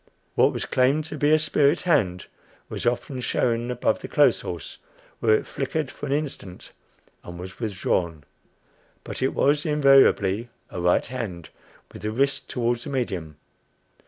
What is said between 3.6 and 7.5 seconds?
above the clothes horse, where it flickered for an instant and